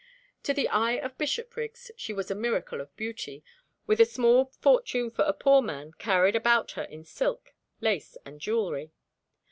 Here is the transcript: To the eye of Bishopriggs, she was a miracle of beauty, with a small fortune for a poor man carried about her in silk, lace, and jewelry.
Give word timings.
To 0.41 0.53
the 0.55 0.67
eye 0.67 0.93
of 0.93 1.15
Bishopriggs, 1.19 1.91
she 1.95 2.11
was 2.11 2.31
a 2.31 2.33
miracle 2.33 2.81
of 2.81 2.95
beauty, 2.97 3.43
with 3.85 4.01
a 4.01 4.05
small 4.05 4.45
fortune 4.45 5.11
for 5.11 5.23
a 5.25 5.31
poor 5.31 5.61
man 5.61 5.91
carried 5.91 6.35
about 6.35 6.71
her 6.71 6.85
in 6.85 7.03
silk, 7.03 7.53
lace, 7.81 8.17
and 8.25 8.41
jewelry. 8.41 8.93